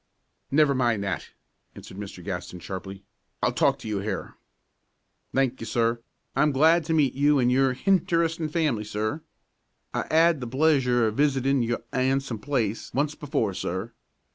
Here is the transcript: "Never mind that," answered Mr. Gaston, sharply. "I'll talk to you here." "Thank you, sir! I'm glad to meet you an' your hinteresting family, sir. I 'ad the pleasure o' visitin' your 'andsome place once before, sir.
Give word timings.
"Never 0.49 0.73
mind 0.73 1.03
that," 1.03 1.29
answered 1.75 1.97
Mr. 1.97 2.23
Gaston, 2.23 2.59
sharply. 2.59 3.03
"I'll 3.43 3.51
talk 3.53 3.77
to 3.77 3.87
you 3.87 3.99
here." 3.99 4.33
"Thank 5.31 5.59
you, 5.59 5.67
sir! 5.67 6.01
I'm 6.35 6.51
glad 6.51 6.83
to 6.85 6.93
meet 6.95 7.13
you 7.13 7.39
an' 7.39 7.51
your 7.51 7.73
hinteresting 7.75 8.49
family, 8.49 8.83
sir. 8.83 9.21
I 9.93 10.07
'ad 10.09 10.41
the 10.41 10.47
pleasure 10.47 11.03
o' 11.05 11.11
visitin' 11.11 11.61
your 11.61 11.83
'andsome 11.93 12.39
place 12.39 12.91
once 12.95 13.13
before, 13.13 13.53
sir. 13.53 13.93